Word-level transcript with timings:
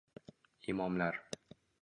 Imomlar. 0.73 1.21